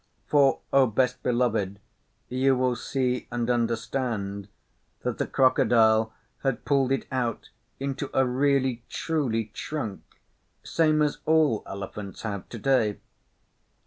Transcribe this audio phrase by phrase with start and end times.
[0.25, 1.79] For, O Best Beloved,
[2.27, 4.47] you will see and understand
[5.03, 10.01] that the Crocodile had pulled it out into a really truly trunk
[10.63, 12.97] same as all Elephants have to day.